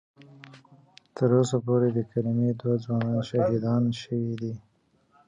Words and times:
ـ 0.59 1.15
تر 1.15 1.29
اوسه 1.37 1.57
پورې 1.65 1.89
د 1.93 1.99
کلي 2.11 2.49
دوه 2.59 2.75
ځوانان 2.83 3.19
شهیدان 3.29 3.83
شوي 4.01 4.33
دي. 4.41 4.53